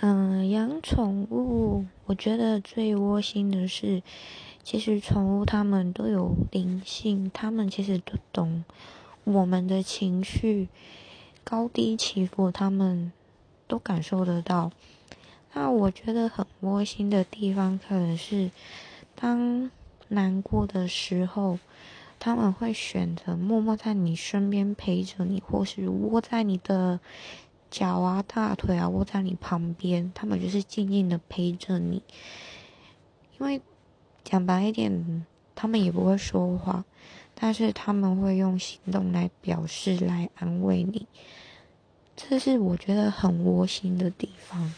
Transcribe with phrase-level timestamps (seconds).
[0.00, 4.02] 嗯，养宠物，我觉得最窝心的是，
[4.64, 8.64] 其实宠物它们都有灵性，它们其实都懂
[9.22, 10.68] 我们的情绪
[11.44, 13.12] 高低起伏，它们
[13.68, 14.72] 都感受得到。
[15.52, 18.50] 那我觉得很窝心的地方，可能是
[19.14, 19.70] 当
[20.08, 21.60] 难过的时候，
[22.18, 26.98] 他们会选择默默在你身边陪着你，或是窝在你的。
[27.74, 32.00] 脚啊，大腿啊，窝在你旁边，他们就是静静的陪着你。
[33.36, 33.60] 因为
[34.22, 35.26] 讲白一点，
[35.56, 36.84] 他们也不会说话，
[37.34, 41.08] 但是他们会用行动来表示，来安慰你。
[42.14, 44.72] 这是我觉得很窝心的地方。